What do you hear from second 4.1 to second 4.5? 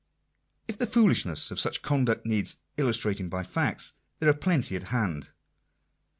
there are